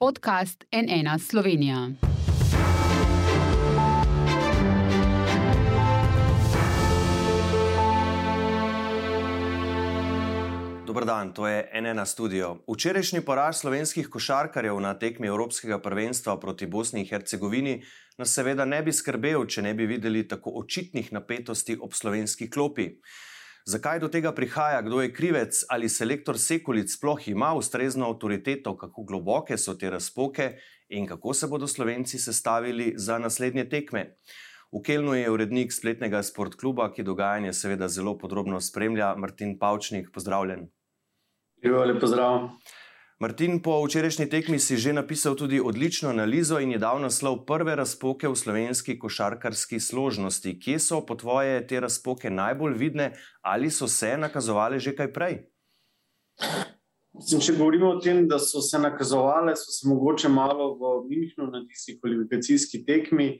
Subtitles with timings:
[0.00, 1.88] podcast NN Slovenija.
[10.86, 12.56] Dobar dan, to je NN studio.
[12.74, 17.82] Včerajšnji poraz slovenskih košarkarjev na tekmi Evropskega prvenstva proti Bosni in Hercegovini
[18.18, 22.88] nas seveda ne bi skrbel, če ne bi videli tako očitnih napetosti ob slovenski klopi.
[23.66, 29.04] Zakaj do tega prihaja, kdo je krivec ali selektor Sekulic sploh ima ustrezno avtoriteto, kako
[29.04, 30.52] globoke so te razpoke
[30.88, 34.16] in kako se bodo slovenci sestavili za naslednje tekme.
[34.72, 40.12] V Kelnu je urednik spletnega sportkluba, ki dogajanje seveda zelo podrobno spremlja, Martin Pavčnik.
[40.14, 40.68] Pozdravljen.
[41.62, 42.48] Lep pozdrav.
[43.20, 47.74] Martin, po včerajšnji tekmi si že napisal tudi odlično analizo in je dal naslov prve
[47.76, 50.54] razpoke v slovenski košarkarski složnosti.
[50.56, 53.12] Kje so po tvoje te razpoke najbolj vidne
[53.44, 55.36] ali so se nakazovale že kaj prej?
[57.12, 61.50] Mislim, če govorimo o tem, da so se nakazovale, so se mogoče malo v Münchnu
[61.52, 63.36] na tisti kvalifikacijski tekmi,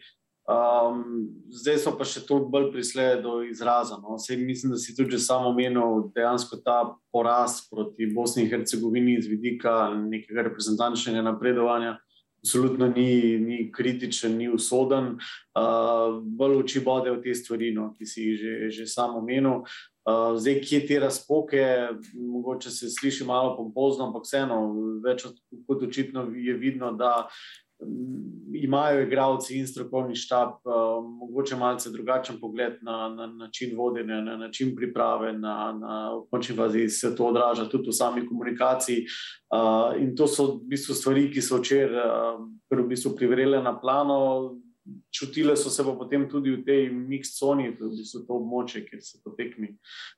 [0.51, 4.01] Um, zdaj so pa še toliko bolj prišle do izraza.
[4.03, 4.17] No.
[4.19, 6.81] Sej, mislim, da si tudi samo omenil dejansko ta
[7.15, 12.01] poraz proti Bosni in Hercegovini z vidika nekega reprezentančnega napredovanja.
[12.41, 15.13] Absolutno ni, ni kritičen, ni usoden,
[15.61, 19.67] uh, bolj oči bode v te stvari, no, ki si jih že, že samo omenil.
[20.09, 21.63] Uh, zdaj, kje te razpoke,
[22.17, 24.57] mogoče se sliši malo pompozno, ampak vseeno,
[25.05, 25.29] več
[25.69, 27.29] kot očitno je vidno, da
[28.55, 34.37] imajo igravci in strokovni štab uh, mogoče malce drugačen pogled na, na način vodenja, na
[34.37, 39.07] način priprave, na, na v končni fazi se to odraža tudi v sami komunikaciji.
[39.55, 43.79] Uh, in to so v bistvu stvari, ki so včeraj uh, v bistvu privrele na
[43.81, 44.57] plano.
[45.15, 49.03] Čutile so se pa potem tudi v tej mix coni, v bistvu to območje, kjer
[49.05, 49.69] se potekmi,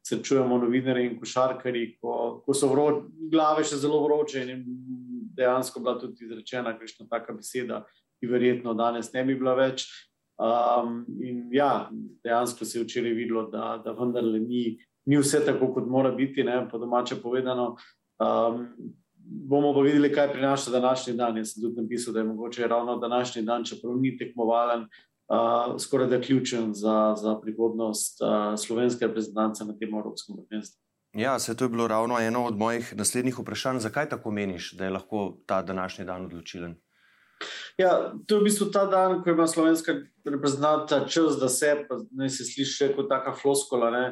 [0.07, 2.87] srečujemo novinarje in košarkari, ko, ko so vro,
[3.33, 4.63] glave še zelo vroče in
[5.37, 7.83] dejansko bila tudi izrečena kakšna taka beseda,
[8.21, 9.87] ki verjetno danes ne bi bila več.
[10.43, 11.91] Um, in ja,
[12.25, 14.65] dejansko se je včeraj videlo, da, da vendarle ni,
[15.07, 17.77] ni vse tako, kot mora biti, ne, po domače povedano.
[18.23, 18.67] Um,
[19.23, 21.37] bomo pa videli, kaj prinaša današnji dan.
[21.37, 24.87] Jaz sem tudi napisal, da je mogoče ravno današnji dan, čeprav ni tekmovalen,
[25.29, 30.81] uh, skoraj da ključen za, za prihodnost uh, slovenske reprezentance na tem evropskem prvenstvu.
[31.13, 33.79] Ja, se to je bilo ravno eno od mojih naslednjih vprašanj.
[33.79, 36.75] Zakaj tako meniš, da je lahko ta današnji dan odločilen?
[37.79, 39.93] Ja, to je v bistvu ta dan, ko ima slovenska
[40.25, 41.75] reprezentanta čas, da se,
[42.11, 44.05] ne se sliši kot taka floskola, ne,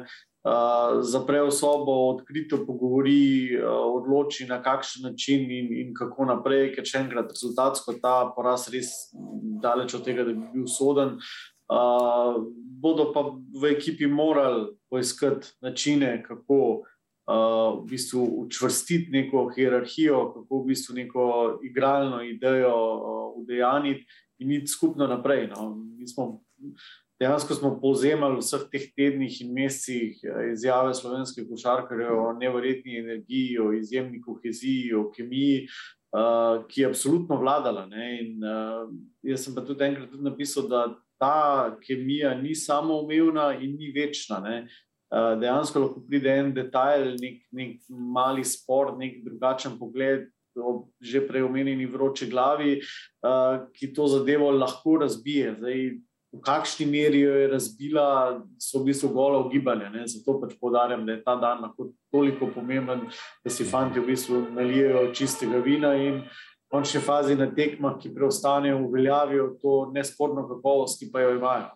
[0.43, 3.69] uh, zapre v sobo, odkrito pogovori, uh,
[4.01, 8.91] odloči na kakšen način in, in kako naprej, ker še enkrat rezultatsko ta poraz res
[9.63, 11.17] daleč od tega, da bi bil soden.
[11.71, 12.41] Uh,
[12.81, 16.83] bodo pa v ekipi morali poiskati načine, kako
[17.81, 21.25] v bistvu učvrstiti neko hierarhijo, kako v bistvu neko
[21.63, 22.73] igralno idejo
[23.35, 24.05] udejaniti
[24.39, 25.47] in iti skupno naprej.
[25.47, 25.77] No.
[26.13, 26.41] Smo,
[27.21, 30.19] dejansko smo povzemali v vseh teh tednih in mesecih
[30.51, 35.67] izjave slovenskih košarkarjev o nevrjetni energiji, o izjemni koheziji, o kemiji.
[36.11, 37.85] Uh, ki je absolutno vladala.
[38.19, 38.89] In, uh,
[39.23, 40.81] jaz sem pa tudi enkrat tudi napisal, da
[41.15, 44.41] ta kemija ni samo umevna in ni večna.
[44.43, 44.67] Ne?
[45.11, 50.29] Eh, dejansko lahko pride en detajl, nek, nek mali spor, nek drugačen pogled.
[50.99, 52.73] Že prej omenjeni vroči glavi,
[53.23, 55.53] uh, ki to zadevo lahko razbije.
[55.61, 55.85] Zdaj,
[56.35, 58.07] v kakšni meri jo je razbila,
[58.59, 59.87] so v bistvu gola ugibanja.
[60.11, 63.07] Zato pač podarjam, da je ta dan lahko toliko pomemben,
[63.39, 66.19] da si fanti v bistvu nalijejo čistega vina in
[66.67, 71.71] končni fazi na tekmah, ki preostanejo, uveljavijo to nesporno kakovost, ki pa jo imajo.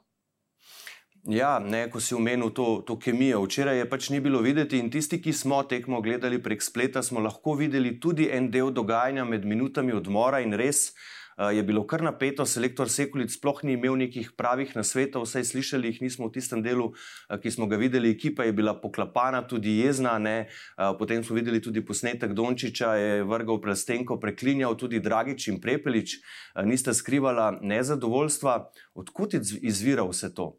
[1.26, 3.40] Ja, ne, ko si omenil to, to kemijo.
[3.48, 7.18] Včeraj je pač ni bilo videti in tisti, ki smo tekmo gledali prek spleta, smo
[7.20, 10.92] lahko videli tudi en del dogajanja med minutami odmora in res
[11.40, 12.46] uh, je bilo kar napeto.
[12.46, 16.92] Selektor Sekulic sploh ni imel nekih pravih nasvetov, vsaj slišali jih nismo v tistem delu,
[16.94, 18.12] uh, ki smo ga videli.
[18.14, 20.20] Ekipa je bila poklapana, tudi jezna.
[20.22, 26.20] Uh, potem smo videli tudi posnetek Dončiča, je vrgal plastenko, preklinjal tudi Dragič in Prepelič.
[26.54, 28.60] Uh, nista skrivala nezadovoljstva.
[28.94, 29.34] Odkud
[29.66, 30.54] izvira vse to?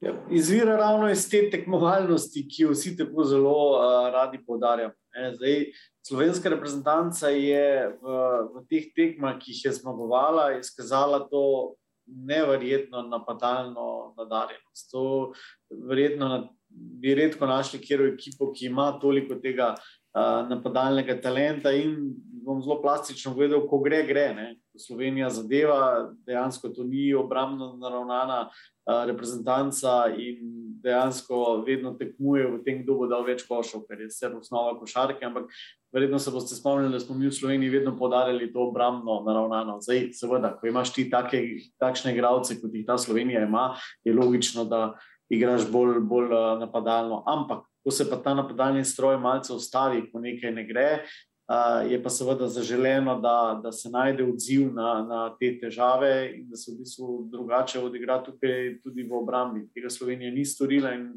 [0.00, 4.94] Ja, izvira ravno iz te tekmovalnosti, ki jo vsi tako zelo uh, radi poudarjamo.
[6.06, 8.18] Slovenska reprezentanca je v,
[8.54, 11.74] v teh tekmah, ki jih je zmagovala, izkazala to
[12.06, 14.86] neverjetno napadalno nadarjenost.
[14.92, 15.32] To
[15.90, 16.38] verjetno na,
[16.70, 22.14] bi redko našli kjer ekipo, ki ima toliko tega uh, napadalnega talenta in
[22.48, 24.28] bom zelo plastično povedal, ko gre, gre.
[24.34, 24.48] Ne?
[24.78, 28.46] Slovenija zadeva, dejansko to ni obrambno naravnana
[28.88, 34.30] reprezentanca in dejansko vedno tekmuje v tem, kdo bo dal več košov, ker je vse
[34.38, 35.24] osnova košarke.
[35.26, 35.50] Ampak
[35.94, 39.78] verjetno se boste spomnili, da smo mi v Sloveniji vedno podarili to obrambno naravnano.
[39.84, 41.42] Zdaj, seveda, ko imaš ti take,
[41.82, 43.72] takšne igralce, kot jih ta Slovenija ima,
[44.06, 44.94] je logično, da
[45.28, 46.32] igraš bolj, bolj
[46.62, 47.22] napadalno.
[47.26, 50.88] Ampak, ko se pa ta napadalni stroj malce ustavi, ko nekaj ne gre,
[51.48, 56.48] uh, je pa seveda zaželeno, da, da se najde odziv na, na te težave in
[56.50, 59.66] da se v bistvu drugače odigra tukaj tudi v obrambi.
[59.74, 61.14] Tega Slovenija ni storila in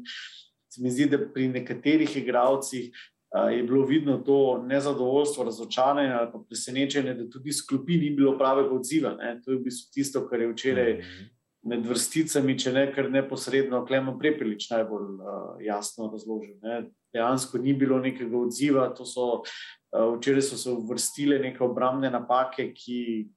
[0.72, 2.92] se mi zdi, da pri nekaterih igravcih.
[3.32, 8.36] Uh, je bilo vidno to nezadovoljstvo, razočaranje ali pa presenečenje, da tudi sklopi ni bilo
[8.38, 9.14] pravega odziva.
[9.16, 9.38] Ne?
[9.44, 11.30] To je v bistvu tisto, kar je včeraj -hmm
[11.62, 16.56] med vrsticami, če ne kar neposredno, Klemen Prepelič najbolj uh, jasno razložil.
[16.62, 16.88] Ne.
[17.14, 19.60] Dejansko ni bilo nekega odziva, so, uh,
[19.92, 23.28] včeraj so se uvrstile neke obrambne napake, ki,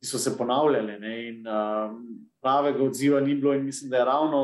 [0.00, 0.98] ki so se ponavljale.
[1.00, 1.92] Ne, in, uh,
[2.42, 4.42] pravega odziva ni bilo, mislim, da je ravno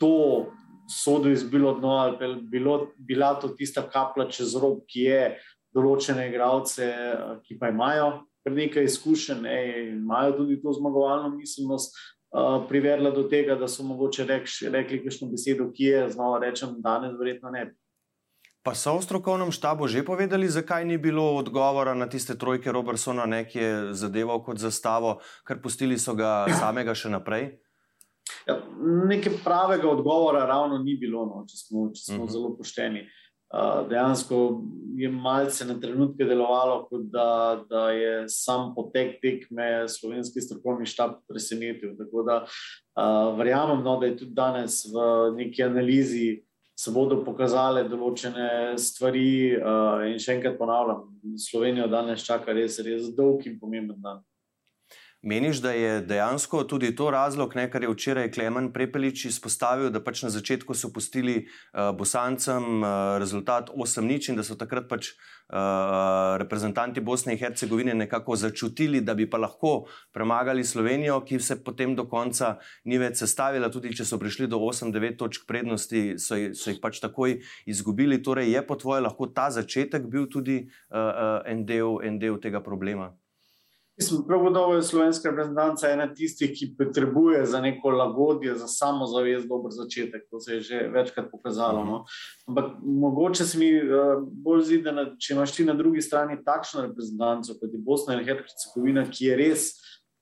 [0.00, 0.52] to
[0.90, 5.22] sodo izbilo dno, ali bilo, bila to tista kapla čez rob, ki je
[5.72, 11.94] določene igralce, uh, ki pa imajo kar nekaj izkušenj in imajo tudi to zmagovalno miselnost,
[12.34, 16.74] uh, privedla do tega, da so mogoče rekli, rekli kakšno besedo, ki je znova rečem,
[16.82, 17.68] danes verjetno ne.
[18.62, 23.26] Pa so v strokovnem štabu že povedali, zakaj ni bilo odgovora na tiste trojke Robertsona,
[23.42, 27.58] ki je zadeval kot zastavo, ker pustili so ga samega še naprej?
[28.46, 28.62] Ja,
[29.10, 32.28] Nekaj pravega odgovora ravno ni bilo, no, če smo, če smo uh mhm.
[32.28, 32.32] -huh.
[32.32, 33.02] zelo pošteni.
[33.52, 34.62] Uh, dejansko
[34.96, 41.18] je malce na trenutke delovalo, kot da, da je sam potek tekme slovenski strokovni štab
[41.28, 41.92] presenetil.
[41.98, 46.44] Tako da uh, verjamem, no, da je tudi danes v neki analizi
[46.82, 49.54] se bodo pokazale določene stvari.
[49.54, 51.06] Uh, in še enkrat ponavljam,
[51.38, 54.22] Slovenijo danes čaka res, res dolg in pomemben dan.
[55.22, 60.00] Meniš, da je dejansko tudi to razlog, ne, kar je včeraj Klemen Prepelič izpostavil, da
[60.02, 65.12] pač na začetku so pustili uh, Bosancem uh, rezultat 8-0 in da so takrat pač
[65.12, 71.60] uh, reprezentanti Bosne in Hercegovine nekako začutili, da bi pa lahko premagali Slovenijo, ki se
[71.62, 76.34] potem do konca ni več sestavila, tudi če so prišli do 8-9 točk prednosti, so,
[76.50, 77.38] so jih pač takoj
[77.70, 78.18] izgubili.
[78.18, 82.42] Torej, je po tvoje lahko ta začetek bil tudi uh, uh, en, del, en del
[82.42, 83.12] tega problema?
[84.26, 89.72] Prav gotovo je slovenska reprezentanca ena tistih, ki potrebuje za neko lagodje, za samozavest, dober
[89.72, 90.24] začetek.
[90.30, 91.84] To se je že večkrat pokazalo.
[91.84, 92.04] No?
[92.48, 96.40] Ampak mogoče se mi uh, bolj zdi, da na, če imaš ti na drugi strani
[96.44, 99.68] takšno reprezentanco, kot je Bosna in Hercegovina, ki je res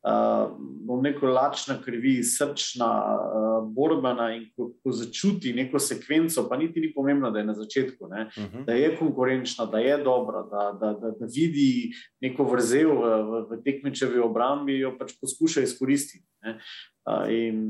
[0.07, 0.57] uh,
[0.87, 6.81] bom rekel, lačna krvi, srčna, uh, borbena in ko, ko začuti neko sekvenco, pa niti
[6.81, 8.59] ni pomembno, da je na začetku, ne, uh mhm.
[8.59, 8.65] -huh.
[8.65, 13.47] da je konkurenčna, da je dobra, da, da, da, da vidi neko vrzel v, v,
[13.51, 16.27] v tekmečevi obrambi, jo pač poskuša izkoristiti.
[16.45, 17.61] Uh,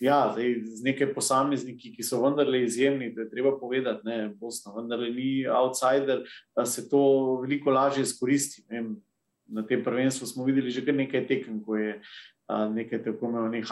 [0.00, 4.72] Ja, zdaj, z nekaj posamezniki, ki so vendarle izjemni, da je treba povedati, da Bosna
[4.76, 6.22] vendarle ni outsider,
[6.56, 7.00] da se to
[7.42, 8.62] veliko lažje izkoristi.
[8.70, 8.94] Vem,
[9.48, 13.64] na tem prvenstvu smo videli že nekaj tekem, ko je uh, nekaj tako imenovanih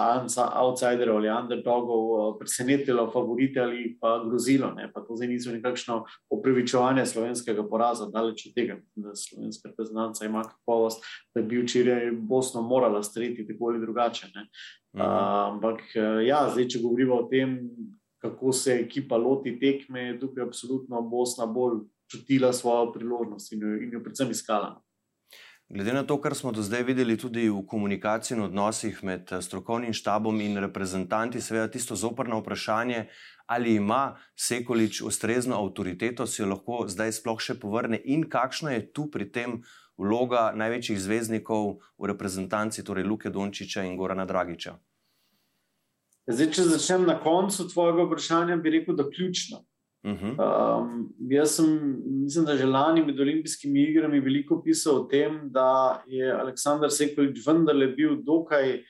[0.62, 4.72] outsiderov ali underdogov uh, presenetilo, favorite ali pa grozilo.
[4.74, 4.90] Ne?
[4.92, 10.42] Pa to zdaj niso nekakšno opravičevanje slovenskega poraza, daleč od tega, da slovenska reprezentanca ima
[10.42, 14.26] kakovost, da bi včeraj Bosno morala streti tako ali drugače.
[14.32, 15.02] Uh,
[15.52, 15.80] ampak
[16.24, 17.58] ja, zdaj, če govorimo o tem,
[18.18, 23.76] kako se ekipa loti tekme, je tukaj absolutno Bosna bolj čutila svojo priložnost in jo,
[23.82, 24.76] in jo predvsem iskala.
[25.68, 29.42] Glede na to, kar smo do zdaj videli tudi v komunikaciji in odnosih med eh,
[29.42, 33.08] strokovnim štabom in reprezentanti, seveda tisto zoprno vprašanje,
[33.46, 38.86] ali ima Sekolič ustrezno avtoriteto, si jo lahko zdaj sploh še povrne in kakšna je
[38.92, 39.58] tu pri tem
[39.98, 44.78] vloga največjih zvezdnikov v reprezentanci, torej Luke Dončiča in Gorana Dragiča.
[46.30, 49.10] Zdaj, če začnem na koncu tvojega vprašanja, bi rekel, da
[50.10, 50.46] je ključno.
[50.78, 51.70] Um, jaz sem,
[52.22, 57.42] mislim, da že lani med olimpijskimi igrami veliko pisal o tem, da je Aleksandr Sekolič
[57.46, 58.80] vendarle bil dokaj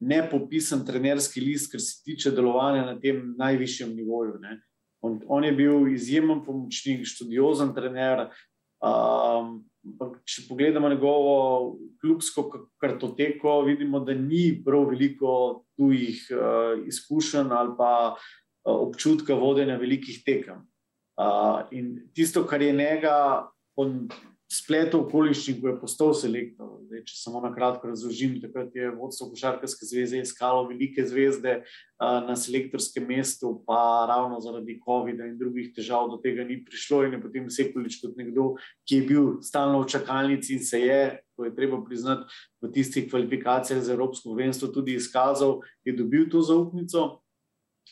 [0.00, 4.40] nepopisan trenerski list, kar se tiče delovanja na tem najvišjem nivoju.
[5.00, 8.28] On, on je bil izjemen pomočnik, študiozen trener.
[8.84, 9.64] Um,
[10.26, 17.92] če pogledamo njegovo klubsko kartoteko, vidimo, da ni prav veliko tujih uh, izkušenj ali pa
[18.66, 20.64] občutka vodenja velikih tekem.
[21.16, 23.86] Uh, in tisto, kar je njega po
[24.52, 29.30] spletu okoliščin, ko je postal selektor, zdaj, če samo na kratko razložim, takrat je vodstvo
[29.32, 35.72] Košarkarske zveze iskalo velike zvezde uh, na selektorskem mestu, pa ravno zaradi COVID-a in drugih
[35.74, 37.02] težav do tega ni prišlo.
[37.08, 38.52] In je potem Sekulič kot nekdo,
[38.86, 41.02] ki je bil stalno v čakalnici in se je.
[41.36, 42.30] To je treba priznati
[42.64, 47.18] v tistih kvalifikacijah za Evropsko prvenstvo, tudi izkazal, je dobil to zaupnico,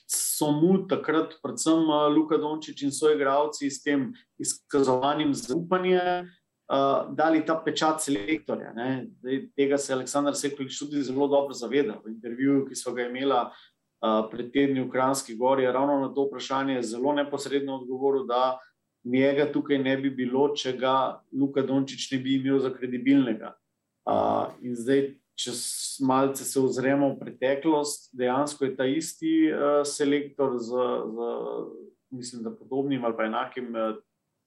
[0.07, 6.25] so mu takrat, predvsem Luka Dončić in svoji igravci, s tem izkazovanjem zaupanja.
[6.65, 8.73] Uh, dali ta pečat selektorja.
[8.73, 12.01] Daj, tega se je Aleksandr Sekulič tudi zelo dobro zavedal.
[12.05, 16.09] V intervjuju, ki so ga imela uh, pred tedni v Kranski gori, je ravno na
[16.15, 18.57] to vprašanje zelo neposredno odgovoril, da
[19.05, 23.53] njega tukaj ne bi bilo, če ga Luka Dončić ne bi imel za kredibilnega.
[24.09, 25.53] Uh, in zdaj, če
[26.07, 30.71] malce se ozremo v preteklost, dejansko je ta isti uh, selektor z,
[31.14, 31.31] z,
[32.14, 33.97] mislim, podobnim ali pa enakim uh,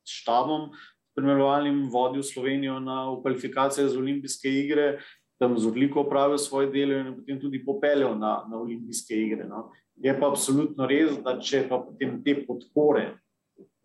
[0.08, 0.72] štabom
[1.12, 5.00] spremljevalnim vodil Slovenijo na kvalifikacije za olimpijske igre,
[5.40, 9.48] tam z odliko opravil svoje delo in potem tudi popeljal na, na olimpijske igre.
[9.50, 9.72] No.
[9.96, 13.18] Je pa absolutno res, da če pa potem te podpore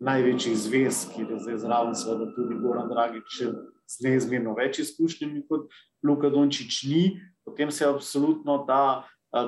[0.03, 3.41] največjih zvez, ki je zdaj zraven, seveda tudi Goran Dragič,
[3.93, 5.71] z neizmerno več izkušnjami kot
[6.03, 7.03] Luka Dončić ni,
[7.45, 9.03] potem se absolutno ta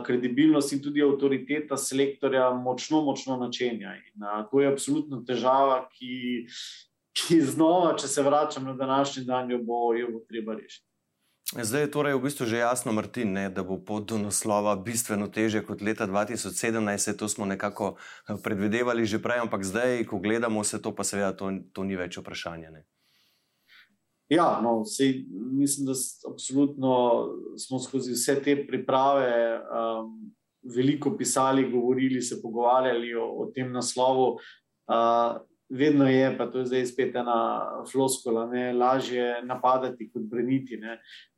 [0.05, 3.93] kredibilnost in tudi avtoriteta selektorja močno, močno načenja.
[4.01, 6.39] In a, to je absolutno težava, ki
[7.15, 10.85] ki znova, če se vračam na današnji dan, jo bo, jo bo treba rešiti.
[11.61, 15.27] Zdaj je torej v bistvu že jasno, Martin, ne, da bo pot do naslova bistveno
[15.29, 17.17] teže kot leta 2017.
[17.17, 21.31] To smo nekako eh, predvidevali že prej, ampak zdaj, ko gledamo vse to, pa seveda
[21.37, 22.71] to, to ni več vprašanje.
[22.73, 22.81] Ne.
[24.29, 25.93] Ja, no, sej, mislim, da
[26.31, 26.93] absolutno
[27.57, 30.31] smo skozi vse te priprave um,
[30.75, 34.31] veliko pisali, govorili, se pogovarjali o, o tem naslovu.
[34.89, 35.37] Uh,
[35.69, 37.37] vedno je, pa to je zdaj spet ena
[37.91, 40.79] floskula, ne, lažje napadati kot breniti.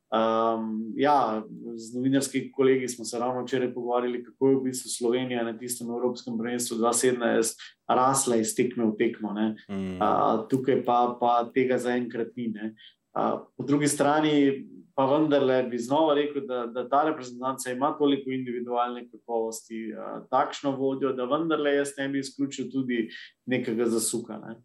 [0.08, 1.44] Um, ja,
[1.76, 5.90] z novinarskimi kolegi smo se ravno včeraj pogovarjali, kako je v bistvu Slovenija na tistem
[5.90, 9.34] Evropskem prvenstvu 2017 rasla iz tekme v tekmo.
[9.34, 10.00] Mm.
[10.00, 12.54] Uh, tukaj pa, pa tega zaenkrat ni.
[12.56, 14.64] Uh, po drugi strani
[14.96, 20.72] pa vendarle bi znova rekel, da, da ta reprezentanca ima toliko individualne kakovosti, uh, takšno
[20.72, 23.10] vodjo, da vendarle jaz ne bi izključil tudi
[23.46, 24.40] nekega zasuka.
[24.40, 24.56] Ne?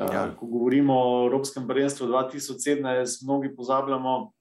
[0.00, 0.24] Uh, ja.
[0.40, 4.32] Ko govorimo o Evropskem prvenstvu 2017, mnogi pozabljamo,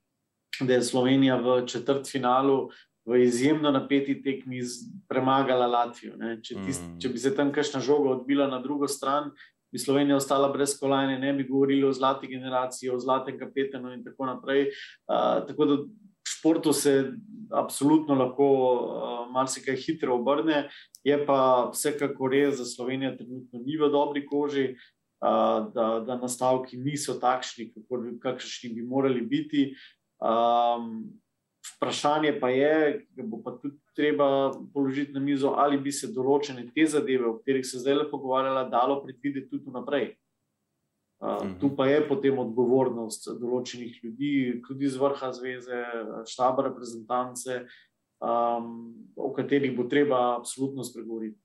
[0.61, 2.69] da je Slovenija v četrt finalu.
[3.07, 4.59] V izjemno napeti tekmi
[5.07, 6.17] premagala Latvijo.
[6.43, 6.97] Če, tist, mm.
[6.99, 9.31] če bi se tam kakšna žoga odbila na drugo stran,
[9.71, 14.03] bi Slovenija ostala brez kolajne, ne bi govorili o zlati generaciji, o zlatem kapetanu in
[14.03, 14.67] tako naprej.
[15.07, 15.77] Uh, tako da
[16.27, 17.13] športu se
[17.51, 20.67] absolutno lahko uh, marsikaj hitro obrne,
[21.03, 24.69] je pa vsekakor res, da Slovenija trenutno ni v dobri koži.
[25.17, 27.71] Uh, da, da nastavki niso takšni,
[28.21, 29.71] kakšni bi morali biti.
[30.17, 31.19] Um,
[31.75, 36.67] vprašanje pa je, da bo pa tudi treba položiti na mizo, ali bi se določene
[36.73, 40.15] te zadeve, o katerih se zdaj le pogovarjala, dalo predvideti tudi naprej.
[41.17, 41.53] Uh, mhm.
[41.61, 44.33] Tu pa je potem odgovornost določenih ljudi,
[44.67, 45.81] tudi iz vrha zveze,
[46.29, 47.63] štaba reprezentance,
[48.21, 51.41] um, o katerih bo treba absolutno spregovoriti.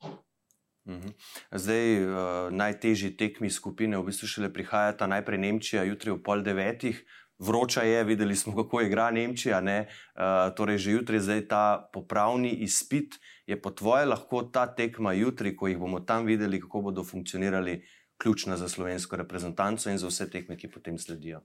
[0.89, 1.15] Mhm.
[1.55, 7.01] Zdaj, uh, najtežji tekmi skupine, v bistvu šele prihajata najprej Nemčija, jutri ob pol devetih,
[7.39, 9.61] vroča je, videli smo, kako igra Nemčija.
[9.61, 13.15] Uh, torej, že jutri je ta popravni izpit.
[13.47, 17.83] Je po tvoje lahko ta tekma jutri, ko jih bomo tam videli, kako bodo funkcionirali,
[18.23, 21.41] ključna za slovensko reprezentanco in za vse tekme, ki potem sledijo?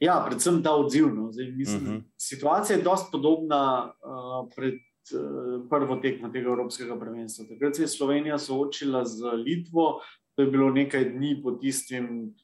[0.00, 1.08] Ja, predvsem ta odziv.
[1.14, 1.30] No.
[1.32, 1.96] Zdaj, mislim, uh mhm.
[1.96, 2.02] -huh.
[2.16, 7.46] Situacija je precej podobna uh, pred uh, prvo tekmo tega Evropskega prvenstva.
[7.48, 10.00] Takrat se je Slovenija soočila z Litvo,
[10.34, 12.34] to je bilo nekaj dni po tistem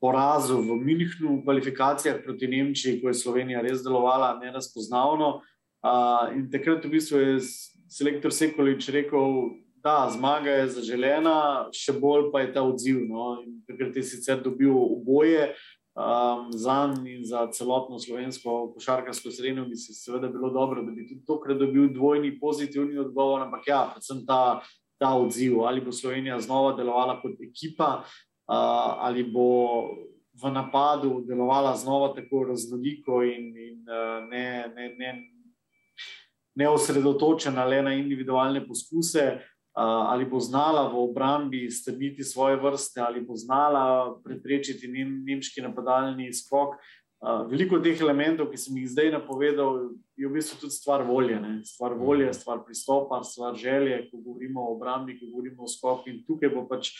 [0.00, 5.42] porazu v Münchnu, v kvalifikacijah proti Nemčiji, ko je Slovenija res delovala nerazpoznavno.
[5.78, 7.34] Uh, in takrat v bistvu je
[7.90, 13.02] selektor Sekolič rekel, da zmaga je zaželena, še bolj pa je ta odziv.
[13.06, 13.38] No?
[13.66, 15.54] Takrat je sicer dobil oboje.
[15.98, 20.92] Um, za njim in za celotno slovensko košarkarsko srednjo bi se seveda bilo dobro, da
[20.94, 24.60] bi tudi tokrat dobil dvojni pozitivni odgovor, ampak ja, predvsem ta,
[25.02, 29.48] ta odziv, ali bo Slovenija znova delovala kot ekipa, uh, ali bo
[30.42, 33.84] v napadu delovala znova tako raznoliko in, in
[34.30, 35.12] ne, ne, ne,
[36.54, 39.38] ne osredotočena le na individualne poskuse,
[39.78, 46.32] ali bo znala v obrambi strniti svoje vrste, ali bo znala preprečiti nem, nemški napadalni
[46.34, 46.74] skok.
[47.50, 51.38] Veliko teh elementov, ki sem jih zdaj napovedal, je v bistvu tudi stvar volje.
[51.42, 51.52] Ne?
[51.66, 56.10] Stvar volje, stvar pristopa, stvar želje, ko govorimo o obrambi, ko govorimo o skoku.
[56.10, 56.94] In tukaj bo pač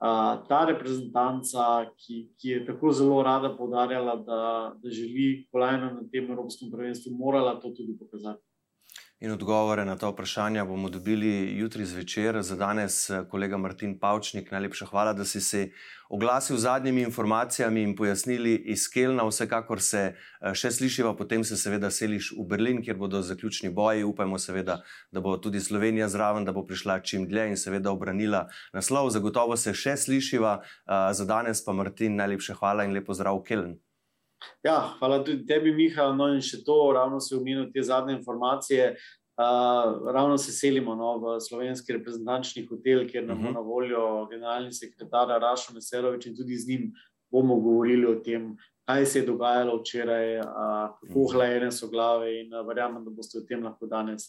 [0.00, 4.42] uh, ta reprezentanca, ki, ki je tako zelo rada podarjala, da,
[4.82, 8.49] da želi kolajno na tem Evropskem prvenstvu, morala to tudi pokazati.
[9.20, 12.38] In odgovore na ta vprašanja bomo dobili jutri zvečer.
[12.42, 15.68] Za danes, kolega Martin Pavčnik, najlepša hvala, da si se
[16.08, 19.26] oglasil z zadnjimi informacijami in pojasnili iz Kelna.
[19.28, 24.08] Vsekakor se eh, še slišiva, potem se seveda seliš v Berlin, kjer bodo zaključni boji.
[24.08, 24.78] Upajmo seveda,
[25.12, 29.12] da bo tudi Slovenija zraven, da bo prišla čim dlje in seveda obranila naslov.
[29.12, 30.56] Zagotovo se še slišiva.
[30.64, 33.78] Eh, za danes pa Martin, najlepša hvala in lepo zdrav v Keln.
[34.64, 36.10] Ja, hvala tudi tebi, Miha.
[36.16, 38.94] No, in še to, ravno si omenil te zadnje informacije.
[39.40, 43.46] Uh, ravno se selimo no, v slovenski reprezentančni hotel, kjer nam uh -huh.
[43.46, 43.54] bo mhm.
[43.54, 46.92] na voljo generalni sekretar Rašo Meserovič in tudi z njim
[47.30, 50.44] bomo govorili o tem, kaj se je dogajalo včeraj, uh,
[51.00, 51.32] kako mhm.
[51.32, 54.22] hlajene so glave in uh, verjamem, da boste o tem lahko danes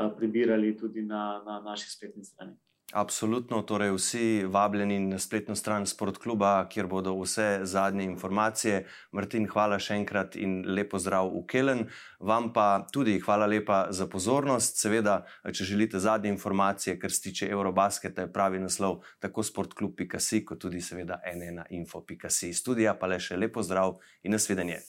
[0.00, 2.56] uh, prebirali tudi na, na naši spletni strani.
[2.92, 8.84] Absolutno, torej vsi vabljeni na spletno stran Sportkluba, kjer bodo vse zadnje informacije.
[9.12, 11.82] Martin, hvala še enkrat in lepo zdrav v Kelen.
[12.20, 14.78] Vam pa tudi hvala lepa za pozornost.
[14.78, 20.60] Seveda, če želite zadnje informacije, kar se tiče Eurobasketa, je pravi naslov tako sportklub.si, kot
[20.62, 22.52] tudi seveda nna info.si.
[22.54, 24.84] Studija pa le še lepo zdrav in nasvidenje.